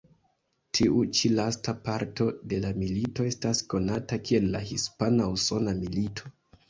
[0.77, 6.35] Tiu ĉi lasta parto de la milito estas konata kiel la Hispana-usona milito.